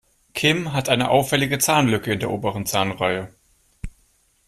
Kim 0.33 0.73
hat 0.73 0.89
eine 0.89 1.11
auffällige 1.11 1.59
Zahnlücke 1.59 2.13
in 2.13 2.19
der 2.19 2.31
oberen 2.31 2.65
Zahnreihe. 2.65 3.29